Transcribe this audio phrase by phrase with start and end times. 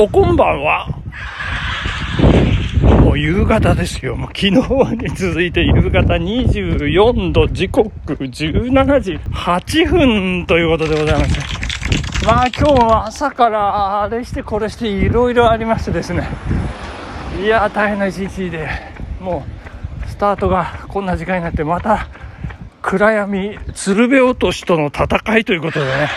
[0.00, 0.88] おこんばんは。
[3.02, 4.16] もう夕方ですよ。
[4.16, 4.52] もう昨日
[4.96, 12.24] に続いて夕方24度、時刻17時8分ということでございます。
[12.24, 16.26] まあ今日は朝からあれしてこれしていろいろありましてですね。
[17.38, 18.70] いや大変な一日で、
[19.20, 19.44] も
[20.06, 22.08] うスタートがこんな時間になってまた
[22.80, 26.08] 暗闇、鶴瓶落としとの戦いということでね。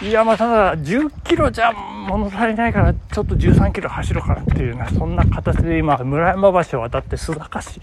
[0.00, 7.80] いや、まあ、ただ、10キロじゃ物足りないから、ちょっと13キロ走ろうかなっていうね、そんな形で今、村山橋を渡って須坂市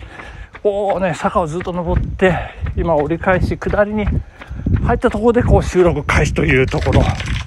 [0.63, 2.33] をね、坂をずっと登って、
[2.77, 7.01] 今折り返し、下りに入ったところで、こう収録開始というところ。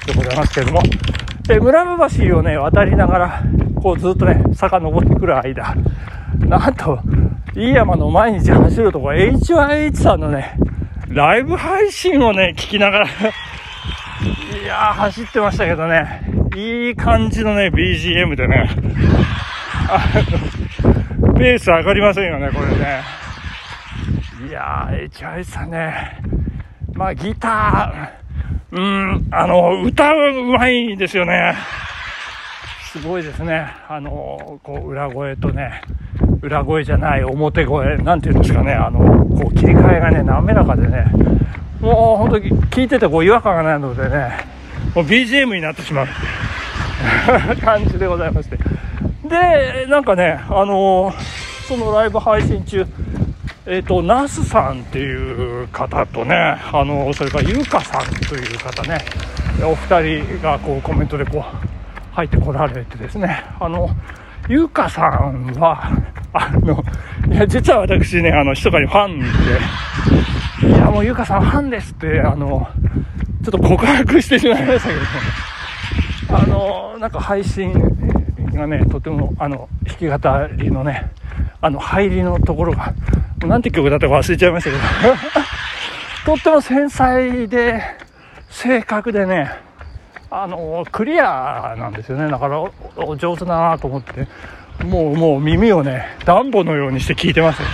[0.06, 0.82] でございますけれども、
[1.50, 3.42] え村山橋をね、渡りながら、
[3.74, 5.74] こうずっとね、坂登ってくる間、
[6.40, 6.98] なんと、
[7.54, 10.58] 飯山の毎日走るとこ、HYH さんのね、
[11.08, 13.06] ライブ配信をね、聞きながら
[14.68, 16.20] やー、走ってましたけどね、
[16.54, 18.68] いい感じのね、BGM でね、
[19.88, 19.98] あ
[21.18, 23.00] の、ペース上がりませんよね、これね。
[24.46, 26.20] いやー、HY さんね、
[26.92, 31.54] まあ、ギター、うん、あの、歌うまいんですよね。
[32.92, 33.66] すごいですね。
[33.88, 35.80] あの、こう、裏声とね、
[36.42, 41.06] 裏声じゃない表声、なんていうんですかね、あの、こう、切り替えがね、滑らかでね、
[41.80, 44.57] もう本当に聞いててこう違和感がないのでね、
[44.98, 46.06] もう BGM になってしまう
[47.62, 48.56] 感じでございまして。
[49.28, 51.14] で、なんかね、あの、
[51.68, 52.84] そのライブ配信中、
[53.64, 56.34] えっ、ー、と、ナスさんっていう方とね、
[56.72, 58.98] あの、それからゆうかさんという方ね、
[59.62, 63.88] お二人がこうコメントでこう入ってこられてですね、あの、
[64.48, 65.92] ゆうかさんは、
[66.32, 66.84] あの、
[67.30, 69.26] いや、実は私ね、あの、密かにファンで、
[70.62, 72.66] いや、もうゆかさんファンですって、あの、
[73.44, 75.00] ちょっと告白してしまいましたけど、
[76.36, 77.72] あの、なんか配信
[78.52, 80.16] がね、とても、あの、弾き語
[80.56, 81.12] りのね、
[81.60, 82.92] あの、入りのところが、
[83.40, 84.76] なんて曲だったか忘れちゃいましたけ
[85.08, 85.14] ど、
[86.34, 87.80] とっても繊細で、
[88.50, 89.52] 正確でね、
[90.30, 92.28] あの、クリアなんですよね。
[92.28, 92.60] だから、
[92.96, 94.26] お上手だなと思って、
[94.84, 97.62] もう、もう耳をね、ダンボのようにして聞いてます。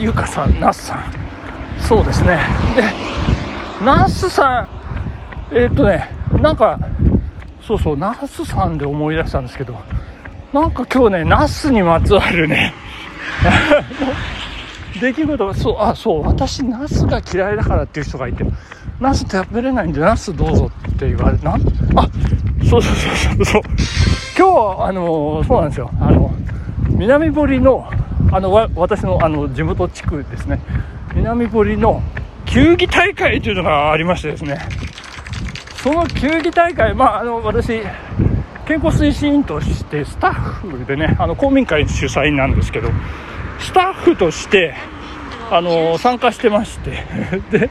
[0.00, 1.12] ゆかさん、那須さん。
[1.80, 2.38] そうですね。
[2.76, 2.82] で、
[3.84, 4.68] 那須さん、
[5.54, 6.08] えー、っとね、
[6.40, 6.78] なんか、
[7.62, 9.74] そうそう、那須さんで思い出したんですけど、
[10.52, 12.72] なんか今日ね、那須にまつわるね、
[15.00, 18.44] 出来事が、そう、あ、そう、私、ナスが嫌いだからっていう人がいて、
[19.00, 21.60] ナス食べれないんで、ナスどうぞって言われて、なん
[21.96, 22.08] あ、
[22.68, 23.62] そうそうそうそう、
[24.38, 26.30] 今日、あの、そうなんですよ、あの、
[26.90, 27.90] 南堀の、
[28.30, 30.60] あの私のあの地元地区ですね。
[31.14, 32.02] 南堀の
[32.44, 34.58] 球技大会というのがありましてですね。
[35.82, 37.82] その球技大会、まあ、あの私
[38.66, 42.90] 健康推進員としてスタッフでねあの公民会主催なんですけど
[43.60, 44.74] スタッフとして
[45.50, 47.04] あの参加してまして。
[47.50, 47.70] で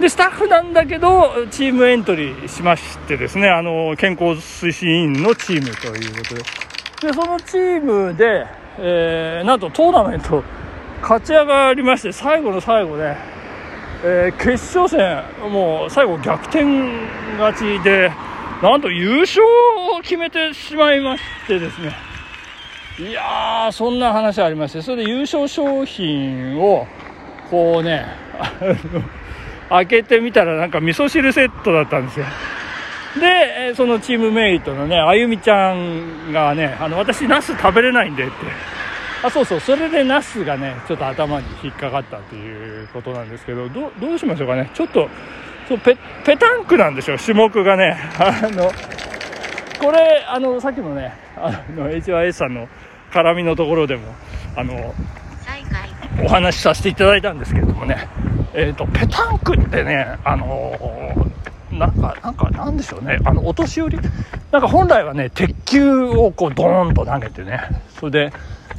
[0.00, 6.42] でスタッフなんだけどチームエントリーしましてですねあの健康推進員のチームということで。
[7.06, 8.44] でそのチームで
[8.78, 10.42] えー、なんとトーナメント
[11.02, 13.16] 勝ち上がりまして最後の最後で、
[14.04, 16.64] えー、決勝戦もう最後逆転
[17.38, 18.10] 勝ちで
[18.62, 19.44] なんと優勝
[19.96, 21.92] を決めてしまいましてですね。
[22.98, 26.86] いやーそんな話ありましてそれで優勝商品を
[27.50, 28.06] こうね
[29.68, 32.26] 開けてみたらなんか味噌汁セットだったんですよ。
[33.74, 38.34] そのチームメイトのね、あゆみちゃんがね、あの、私、ナス食べれないんでって。
[39.22, 44.70] あ、そうそう、それでナスがね、ちょっと頭に引っかかったということなんですけど、どどうしましょうかね。
[44.74, 45.08] ちょっと、
[45.68, 47.96] そうペペタンクなんでしょう、種目がね。
[48.18, 48.70] あの、
[49.80, 52.68] これ、あの、さっきのね、あの、HYS さんの
[53.12, 54.02] 絡みのところでも、
[54.56, 54.94] あの、
[56.22, 58.08] お話しさせていただいたんですけれどもね、
[58.54, 60.76] えっ、ー、と、ペタンクってね、あの
[61.78, 63.18] なんか、なんか、なんでしょうね。
[63.24, 63.98] あの、お年寄り？
[64.52, 67.60] なんか本来はね、鉄球をこう、ドーンと投げてね、
[67.98, 68.32] それで、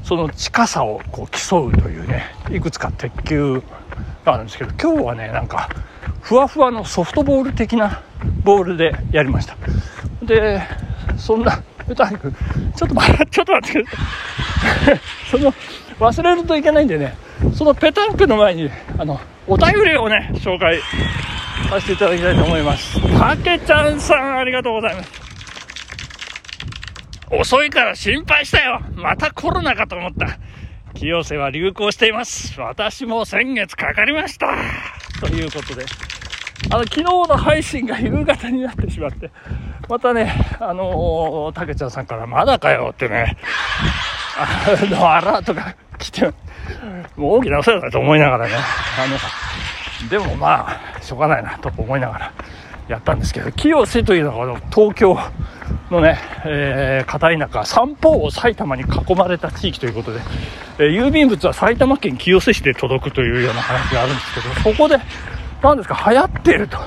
[0.03, 3.62] その近さをこう競うというね、いくつか鉄球
[4.24, 5.69] があるんですけど、今日はね、なんか、
[6.21, 8.01] ふわふわのソフトボール的な
[8.44, 9.57] ボールでやりました。
[10.24, 10.62] で、
[11.18, 12.31] そんな、歌にく
[12.75, 13.86] ちょっと待って、ちょっと待って。
[15.30, 15.53] その、
[16.00, 17.15] 忘れるといけないんでね、
[17.53, 20.80] そのペタンクの前に、あの、お便りをね、紹介
[21.69, 23.19] させていただきたいと思います。
[23.19, 25.11] たけちゃんさん、ありがとうございます。
[27.31, 28.81] 遅いから心配したよ。
[28.95, 30.37] またコロナかと思った。
[30.93, 32.59] 清瀬は流行しています。
[32.61, 34.47] 私も先月かかりました。
[35.19, 35.85] ということで、
[36.71, 39.31] あの、昨日の配信が夕方になってしまって、
[39.89, 43.37] またね、あのー、たけちゃんさんからまだかよってね、
[44.37, 46.25] あの、アラートが来て、
[47.15, 49.17] もう大きなお世話だと思いながらね、あの、
[50.09, 52.33] でもまあ、しょうがないなと思いながら
[52.87, 55.17] やったんですけど、清瀬というのは東京
[55.89, 60.19] のね、えー、片田舎、三方を埼玉に囲まれた地域ということで、
[60.79, 64.97] えー、郵便物は埼玉県清瀬市で届くというような話があるんですけど、そこで、
[65.63, 66.77] なんですか、流行ってると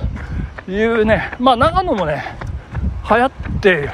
[0.71, 2.23] いうね、まあ長野もね、
[3.09, 3.31] 流行っ
[3.61, 3.91] て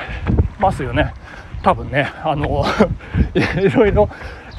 [0.58, 1.14] ますよね。
[1.62, 2.64] 多分ね、あの、
[3.34, 4.08] いろいろ、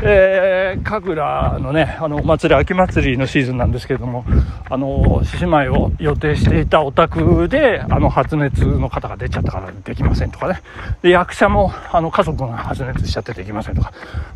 [0.01, 4.25] えー、神楽のね、あの、お祭り、秋祭りのシーズンなんですけれども、
[4.69, 10.62] あの、獅子舞を予定していたお宅で、あの、発熱の方が出ちゃったからできませんとかね。
[11.01, 13.92] で、役者も、あの、家族が発熱しちゃってできませんとか。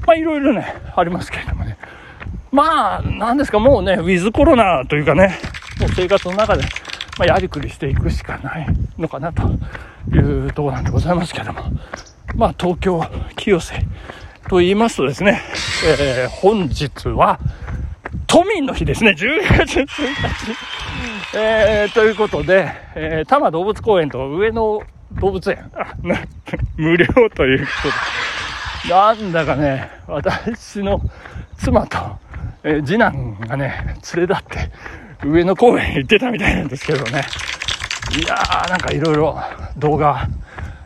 [0.08, 1.78] まあ、いろいろね、ありますけれどもね。
[2.52, 5.38] まあ、なんですか、もうね、ウィズコロナというかね、
[5.80, 6.64] もう生活の中で、
[7.18, 8.68] まあ、やりくりしていくしかない
[8.98, 9.44] のかなと
[10.14, 11.64] いうところなんでございますけれども。
[12.36, 13.04] まあ、東京、
[13.36, 13.86] 清瀬、
[14.50, 15.42] と言いますとですね、
[15.86, 17.40] えー、本日は、
[18.26, 19.96] 都民の日ですね、10月1日。
[21.38, 24.82] えー、ということで、えー、多摩動物公園と上野
[25.14, 25.72] 動物園。
[25.76, 25.94] あ、
[26.78, 27.06] 無料
[27.36, 27.72] というこ
[28.84, 31.00] とで、なんだかね、私の
[31.60, 31.98] 妻と、
[32.64, 34.72] えー、次男がね、連れ立って
[35.28, 37.24] 上野公園行ってたみたいなんですけどね、
[38.20, 39.40] いやー、なんかいろいろ
[39.78, 40.28] 動画、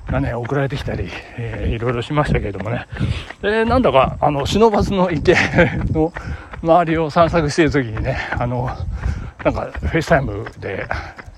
[0.08, 2.88] がね、送られてきたり、えー、いろいろしましたけれどもね。
[3.42, 5.36] で、なんだか、あの、忍ばずの池
[5.92, 6.14] の
[6.62, 8.70] 周りを散策している時にね、あの、
[9.44, 10.86] なんか、フェイスタイムで、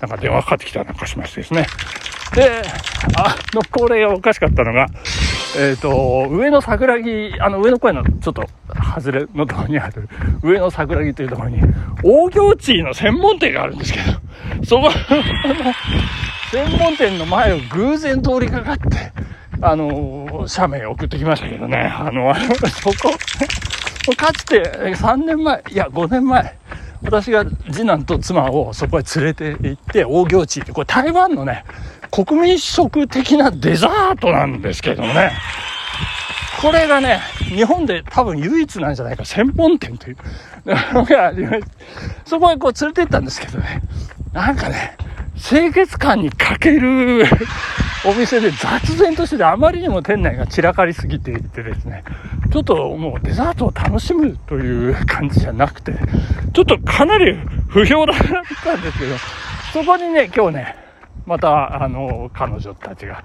[0.00, 1.66] なんか電話かかってきたなんかしましてですね。
[2.34, 2.62] で、
[3.16, 4.86] あの、これがおかしかったのが、
[5.58, 8.44] えっ、ー、と、上野桜木、あの、上野公園のちょっと
[8.94, 10.08] 外れのところにある、
[10.42, 11.60] 上野桜木というところに、
[12.02, 14.90] 愛玉子の専門店があるんですけど、そこ、
[16.56, 19.12] 専門店の前を偶然通りかかって、
[19.60, 22.34] あの、写メ送ってきましたけどね、あの、
[22.70, 23.14] そこ、
[24.16, 24.62] かつて
[24.96, 26.56] 3年前、いや5年前、
[27.02, 31.62] 私が次男と妻をそこへ連れて行って、大行地って、これ台湾のね、
[32.10, 35.32] 国民食的なデザートなんですけどもね、
[36.62, 37.20] これがね、
[37.54, 40.16] 日本で多分唯一なんじゃないか、専門店という、
[42.24, 43.82] そこへこう連れて行ったんですけどね、
[44.32, 44.96] なんかね、
[45.36, 47.24] 清潔感に欠ける
[48.04, 52.04] お店で雑然としててあまりにも店内が散らかりすぎていてですね、
[52.52, 55.92] ちょっともうデザートを楽しむという感じじゃなくて、
[56.52, 57.36] ちょっとかなり
[57.68, 58.16] 不評だっ
[58.64, 59.16] たんですけど、
[59.72, 60.76] そこにね、今日ね、
[61.26, 63.22] また、あの、彼女たちが、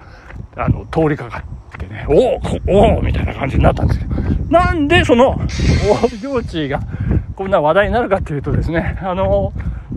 [0.56, 1.44] あの、通りかか
[1.76, 4.14] ってね、おおおみたいな感じになったんですけど、
[4.50, 5.40] なんでその、
[5.88, 6.80] 大行地が
[7.36, 9.52] こんな話題になるかっていうとですね、あの、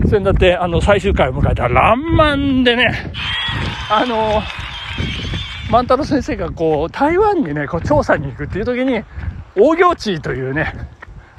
[0.08, 3.12] 先だって、あの、最終回を迎えたらんまんでね、
[3.90, 4.42] あの、
[5.70, 9.02] 万太郎先生がこう、台湾にね、こう、調査に行くっていう時に、
[9.56, 10.72] 大行地というね、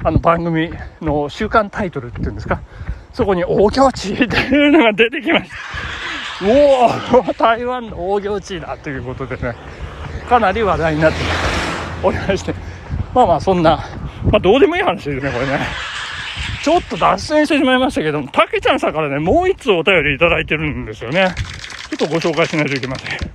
[0.04, 0.72] あの番組
[1.02, 2.62] の週間タイトルっていうんですか、
[3.14, 5.56] そこに大行地っていうのが出てきました。
[6.46, 9.56] おお台湾の大行地だということでね、
[10.30, 11.18] かなり話題になって
[12.04, 12.54] おりまして、
[13.14, 13.84] まあまあそんな、
[14.25, 15.60] まあどうでもいい話ですね、これね。
[16.68, 21.33] ちょっと脱線してしまいましたけども、たけちゃんさんからね、もう一つお便りいただいてるんですよね。
[21.90, 23.09] ちょっとご紹介しないといけません。
[23.09, 23.30] 昨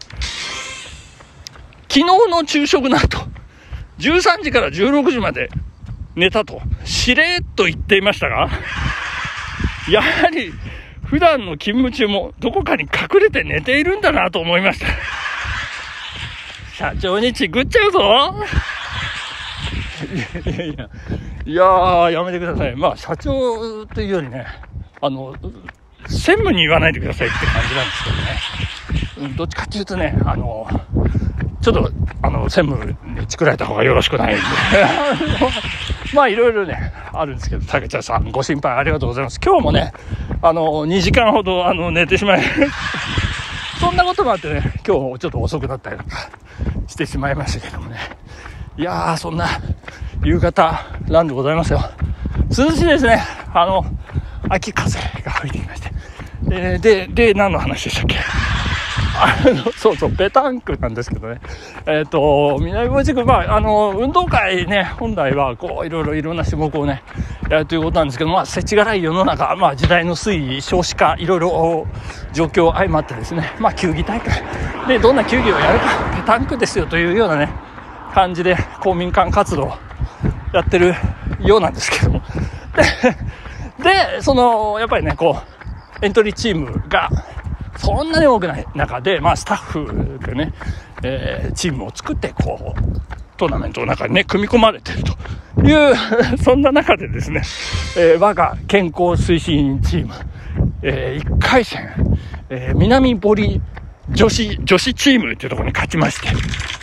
[1.89, 3.17] 日の昼食の後、
[4.01, 5.49] 13時から16時まで
[6.15, 8.51] 寝たと、しれっと言っていましたが、
[9.89, 10.53] やはり、
[11.07, 14.87] 普段の勤務中もどこかに隠れて寝ているんだなと思いました。
[16.77, 18.35] 社長にチグっちゃうぞ
[20.13, 20.91] いやいやいや、
[21.45, 22.77] いやー、やめてください。
[22.77, 24.47] まあ、社長というよりね、
[25.01, 25.35] あの、
[26.07, 29.31] 専務に言わないでくださいって感じなんですけどね。
[29.31, 30.69] うん、どっちかっていうとね、あの、
[31.61, 31.91] ちょっと、
[32.23, 32.97] あの、専務に
[33.29, 34.43] 作られた方がよろしくないんで。
[36.15, 39.41] まあ、いろいろね、あるんですけど、竹ちゃんさん、ご心配ありがとうございます。
[39.45, 39.93] 今日もね、
[40.43, 42.43] あの、2時間ほど、あの、寝てしまい、
[43.81, 46.17] そんなこともあってね、今日ちょっと遅くなったりなんか
[46.87, 47.97] してしまいましたけどもね。
[48.77, 49.47] いやー、そんな、
[50.25, 51.81] 夕方なんでございますよ。
[52.57, 53.23] 涼しいですね。
[53.55, 53.85] あの、
[54.49, 55.91] 秋風が吹いてきまして。
[56.51, 58.17] えー、で、で、何の話でしたっけ？
[59.15, 61.41] あの、そうそう、ペタンクなんですけどね。
[61.87, 67.03] えっ、ー、と、南越地区、まあ、あの、運動会ね、本来は、こう、いろいろいろんな種目をね、
[67.49, 71.87] やるということなんですけど、まあ、世知辛い世の中、まあ、時代の推移、少子化、いろいろ
[72.33, 74.43] 状況相まってですね、まあ、球技大会。
[74.89, 75.85] で、どんな球技をやるか、
[76.17, 77.51] ペタンクですよというようなね、
[78.15, 79.75] 感じで公民館活動
[80.53, 80.95] やってる
[81.41, 82.23] ようなんですけども。
[83.79, 83.85] で、
[84.17, 85.39] で、その、やっぱりね、こ
[86.01, 87.11] う、エントリーチームが
[87.77, 90.53] そんなに多くない中で、まあ、スタッフがね、
[91.03, 95.95] えー、チームを作って、こう、トーナメントの中にね、組み込まれてるという
[96.39, 97.43] そんな中でですね、
[97.97, 100.15] えー、我が健康推進チーム、
[100.83, 101.91] えー、1回戦、
[102.51, 103.61] えー、南堀
[104.11, 106.29] 女子、女子チームっていうところに勝ちまして、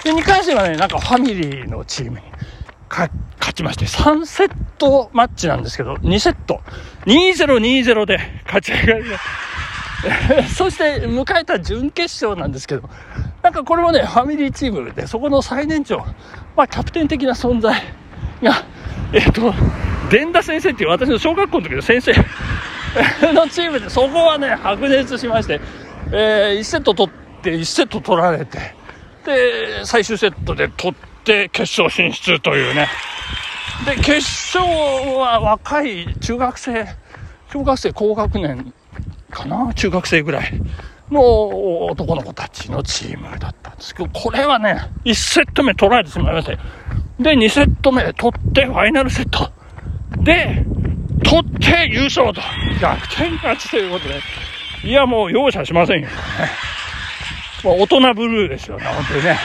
[0.04, 2.26] で、2回戦はね、なんかファミリーのチームに
[2.90, 3.12] 勝
[3.54, 6.62] ちまして、3セットマッチなんですけど、2セット、
[7.06, 9.50] 2020で勝ち上がりました。
[10.56, 12.90] そして迎えた準決勝なんですけど、
[13.42, 16.00] なんかこれもね、ファミリーチームで、そこの最年長、
[16.56, 17.82] まあ、キャプテン的な存在
[18.42, 18.64] が、
[19.14, 19.54] えっ、と、
[20.10, 22.14] 伝田先生っていう私の小学校の時の先生
[23.34, 25.60] のチームで、そこはね、白熱しまして、
[26.12, 28.58] えー、1セット取って、1セット取られて、
[29.26, 31.10] で、最終セットで取って
[31.50, 32.88] 決勝進出というね。
[33.86, 34.18] で、決
[34.58, 34.66] 勝
[35.18, 36.86] は若い中学生、
[37.52, 38.74] 小学生高学年
[39.30, 39.74] かな？
[39.74, 40.52] 中学生ぐらい
[41.12, 46.58] の男の子たちのチームだったんですけど、これはね、1セット目取られてしまいまして。
[47.20, 49.52] で、2セット目取ってファイナルセット。
[50.24, 50.66] で、
[51.24, 52.42] 取って優勝と。
[52.82, 54.20] 逆転勝ちということで。
[54.84, 56.08] いや、もう容赦しませんよ。
[57.64, 59.38] もう大人ブルーですよね、本当にね。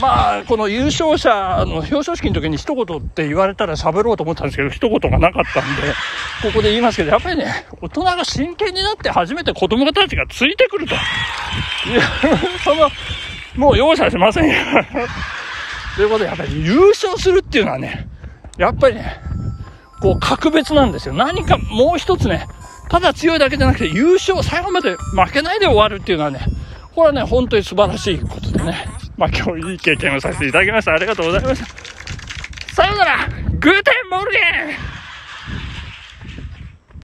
[0.00, 5.94] まあ、この優勝者の表彰式の時に一言って言われたら喋ろうと思ったんですけど、一言がなかったんで、
[6.42, 10.94] ここで言いますけど、やっぱりね、大人が真剣になって初めて子供たちがついてくると。
[10.94, 10.98] い
[11.94, 12.02] や、
[12.64, 12.90] その、
[13.56, 14.54] もう容赦しませんよ。
[15.94, 18.08] ということで、やっぱり優勝するっていうのはね、
[18.58, 19.20] やっぱりね、
[20.00, 21.14] こう格別なんですよ。
[21.14, 22.48] 何かもう一つね、
[22.88, 26.40] ただ強いだけじゃなくて優勝、最後まで負けないで終わるっていうのはね、
[26.94, 28.86] これはね、本当に素晴らしいことでね。
[29.16, 30.92] まあ今日いい経験をさせていただきました。
[30.92, 31.66] ありがとうございました。
[32.74, 34.42] さようなら Guten Morgen